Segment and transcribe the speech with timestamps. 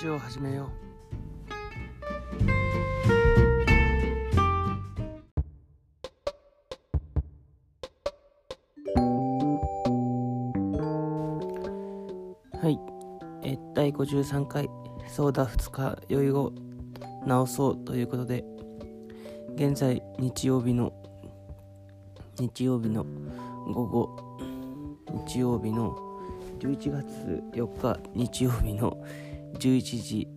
[0.00, 0.66] ジオを始めよう。
[12.56, 12.78] はい。
[13.42, 14.70] え第53回
[15.06, 16.54] ソーダ2日酔いを
[17.26, 18.42] 直そうということで
[19.56, 20.94] 現在日曜日の
[22.38, 24.38] 日曜日の午後
[25.26, 25.94] 日曜日の
[26.58, 28.96] 11月4日日曜日の
[29.58, 30.28] 11時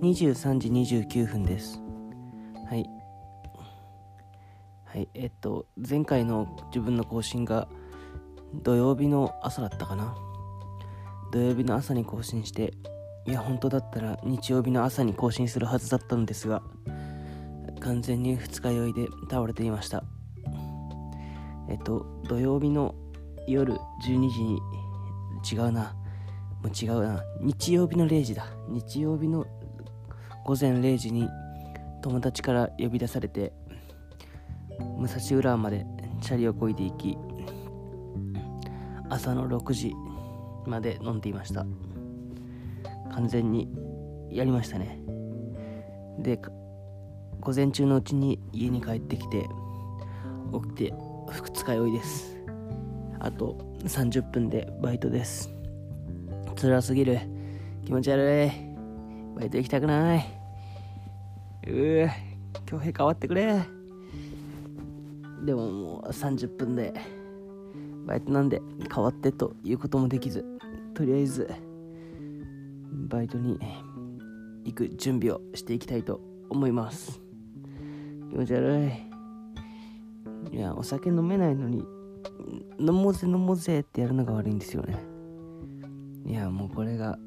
[0.00, 1.80] 23時29分です。
[2.68, 2.84] はい。
[4.84, 7.68] はいえっと前回の自分の更新が
[8.62, 10.14] 土曜日の朝だったかな。
[11.32, 12.74] 土曜日の朝に更新して
[13.26, 16.62] いや本当だったら日曜日の朝に更新するはずだったんですが
[17.80, 20.04] 完全に二日酔いで倒れていました。
[21.68, 22.94] えっと土曜日の
[23.48, 24.60] 夜12時に
[25.50, 25.94] 違うな。
[26.62, 27.22] もう違うな。
[27.40, 28.46] 日曜日の0時だ。
[28.68, 29.46] 日曜日の
[30.44, 31.28] 午前0時に
[32.02, 33.52] 友達から呼び出されて
[34.98, 35.86] 武蔵浦和まで
[36.20, 37.16] チャリをこいでいき
[39.08, 39.92] 朝の6時
[40.66, 41.66] まで飲んでいました。
[43.12, 43.68] 完全に
[44.30, 44.98] やりましたね。
[46.18, 46.40] で
[47.40, 49.48] 午前中のうちに家に帰ってきて
[50.52, 50.94] 起きて
[51.28, 52.36] 二日酔いです。
[53.20, 55.50] あと30分でバイトです。
[56.54, 57.18] 辛すぎる。
[57.84, 58.50] 気持ち悪い。
[59.36, 60.26] バイト行きたくない。
[61.66, 62.10] うぅ。
[62.70, 63.60] 今日変わってくれ。
[65.44, 66.94] でももう30分で
[68.06, 68.62] バイトなんで
[68.94, 70.44] 変わってということもできず。
[70.94, 71.50] とりあえず
[73.08, 73.58] バイトに
[74.64, 77.20] 行く準備をしていきたいと思います。
[78.30, 78.90] 気持ち悪
[80.52, 80.56] い。
[80.56, 81.84] いやお酒飲めないのに
[82.78, 85.11] 飲もうぜ飲もうぜってやるのが悪いんですよね。
[86.24, 87.18] いやもうこれが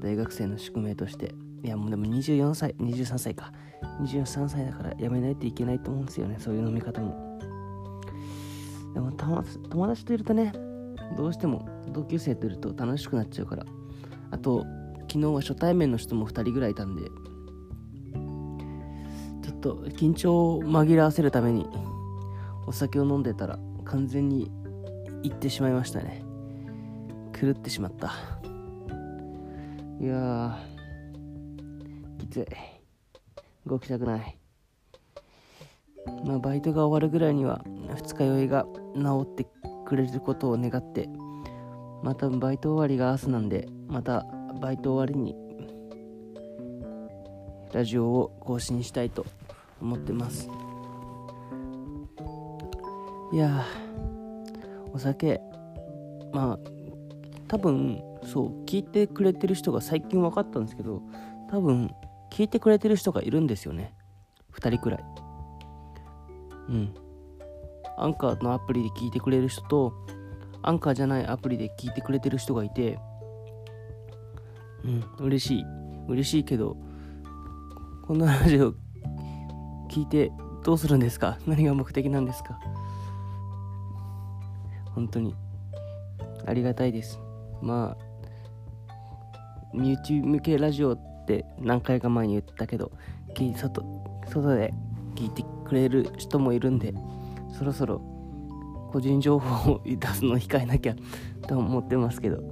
[0.00, 3.52] 大学生の宿命としていやもうでも24歳23歳か。
[4.02, 7.38] 23歳だからやめないといけないと思うんですよねそういう飲み方も。
[8.94, 10.52] でも友達といるとね
[11.16, 13.64] どうしても同級生といると楽しくなっちゃうから。
[14.30, 14.64] あと
[15.02, 17.02] 昨日は初対面の人も2人ぐらいいたんで
[19.42, 21.68] ちょっと緊張を紛らわせるために
[22.66, 24.50] お酒を飲んでたら完全に
[25.22, 26.23] 行ってしまいましたね。
[27.38, 28.12] 狂ってしまった。
[30.00, 30.58] いや
[32.18, 32.46] きつい。
[33.66, 34.38] 動きたくない。
[36.24, 37.64] まあバイトが終わるぐらいには
[37.96, 39.46] 二日酔いが治って
[39.86, 41.08] くれることを願って
[42.02, 44.26] またバイト終わりが明日なんでまた
[44.60, 45.34] バイト終わりに
[47.72, 49.26] ラジオを更新したいと
[49.80, 50.48] 思ってます。
[53.32, 53.64] いや
[54.92, 55.40] お酒
[56.32, 56.73] まあ
[57.54, 61.02] 多分そう聞いてくれてる人が最近分かったんですけど
[61.52, 61.94] 多分
[62.32, 63.94] 聞いてくれてる人がいるんですよね。
[64.54, 65.04] 2人くらい。
[66.68, 66.94] うん。
[67.96, 69.92] アンカーのアプリで聞いてくれる人と
[70.62, 72.98] アンカーじゃないアプリで聞いてくれてる人がいて
[74.82, 75.64] うん嬉しい。
[76.08, 76.76] 嬉しいけど
[78.04, 78.72] このラジオ
[79.88, 80.32] 聞いて
[80.64, 81.38] どうするんですか？
[81.46, 82.58] 何が目的なんですか？
[84.92, 85.36] 本当に。
[86.46, 87.20] ありがたいです。
[87.64, 88.14] まあ
[89.72, 92.92] 身内向けラジオって何回か前に言ったけど
[93.34, 93.82] 外
[94.28, 94.72] 外で
[95.16, 96.94] 聞いてくれる人もいるんで
[97.58, 98.00] そろそろ
[98.92, 100.94] 個人情報を出すの控えなきゃ
[101.48, 102.42] と思ってますけど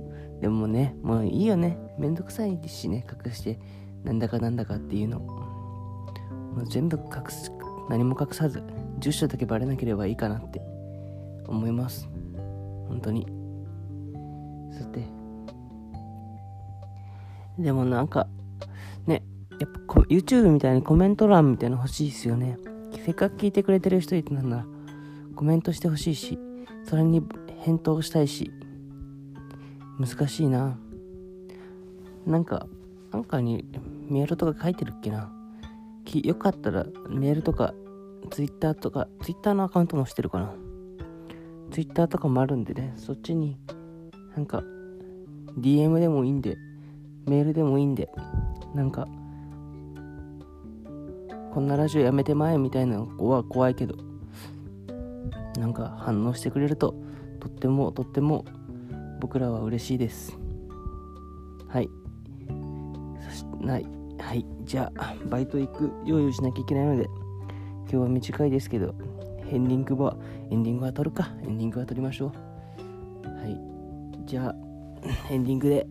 [0.40, 1.78] でもねもういいよね。
[1.98, 3.60] めんどくさいしね隠して
[4.02, 5.20] なんだかなんだかっていうの。
[5.20, 7.50] もう全部隠す
[7.88, 8.62] 何も隠さず
[8.98, 10.60] 住所だけバレなければいいかなって
[11.46, 12.08] 思います。
[12.88, 13.41] 本当に。
[17.58, 18.26] でもなんか
[19.06, 19.22] ね
[19.58, 22.58] やっぱ YouTube みたいにコメント欄みたいなの欲しいですよね。
[23.04, 24.66] せっかく聞いてくれてる人いたんなら
[25.34, 26.38] コメントしてほしいし
[26.84, 27.22] それに
[27.60, 28.50] 返答したいし
[29.98, 30.78] 難しいな。
[32.26, 32.66] なんか
[33.12, 33.66] なんかに
[34.08, 35.30] メールとか書いてるっけな。
[36.14, 37.74] よかったらメールとか
[38.30, 40.54] Twitter とか Twitter のアカウントもしてるかな。
[41.70, 43.56] Twitter とかもあるんでねそっちに
[44.36, 44.62] なんか
[45.58, 46.56] DM でもいいんで
[47.26, 48.10] メールでもいいんで
[48.74, 49.06] なんか
[51.52, 53.96] こんなラジオやめてまえみたいなのは怖いけど
[55.58, 56.94] なんか反応してくれると
[57.40, 58.44] とってもとっても
[59.20, 60.36] 僕らは嬉しいです。
[61.68, 61.88] はい。
[63.30, 63.86] そしない。
[64.18, 64.44] はい。
[64.64, 67.04] じゃあバイト行く用意をしなきゃいけないので
[67.82, 68.94] 今日は短いですけど
[69.50, 70.16] エンディングは
[70.50, 71.30] エンディングは撮るか。
[71.42, 72.32] エンディングは撮りましょ
[73.24, 73.28] う。
[73.28, 73.60] はい。
[74.26, 74.54] じゃあ
[75.30, 75.86] エンディングで。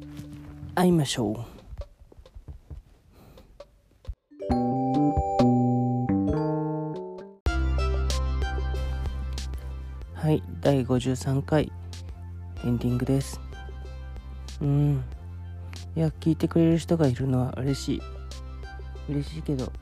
[0.73, 1.62] 会いましょう。
[10.13, 11.71] はい、第53回
[12.63, 13.41] エンディングです。
[14.62, 15.03] うん。
[15.95, 18.01] いや、聞いてくれる人がいるのは嬉しい。
[19.09, 19.74] 嬉しいけど、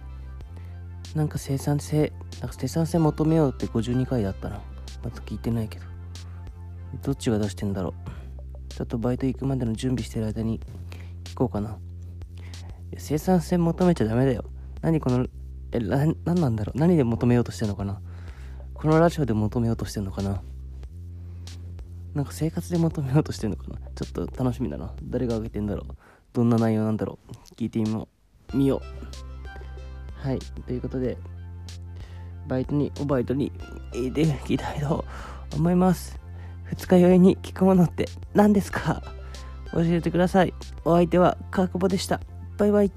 [1.13, 4.61] なんか生産性、なんか生産性求めようって52回だったな。
[5.03, 5.85] まだ聞いてないけど。
[7.03, 8.18] どっちが出してんだろう。
[8.79, 10.61] ちょっとバイト行くまでの準備してる間に
[11.25, 11.77] 聞こうかな。
[12.97, 14.45] 生産性求めちゃダメだよ。
[14.79, 15.27] 何この
[15.73, 16.79] えな何なんだろう。
[16.79, 17.99] 何で求めようとしてんのかな。
[18.73, 20.41] このラジオで求めようとしてんのかな。
[22.13, 23.79] なんか生活で求めようとしてんのかな。
[23.95, 24.93] ちょっと楽しみだな。
[25.03, 25.95] 誰が上げてんだろう。
[26.31, 27.33] どんな内容なんだろう。
[27.55, 28.07] 聞いてみよ
[28.53, 30.25] う見よう。
[30.25, 30.39] はい。
[30.39, 31.17] ということで
[32.47, 33.51] バイトにおバイトに
[33.91, 35.03] 行っていきたいと
[35.53, 36.18] 思います。
[36.71, 39.01] 二日酔いに効くものって何ですか？
[39.73, 40.53] 教えてください。
[40.85, 42.19] お相手は川久保でした。
[42.57, 42.91] バイバイ。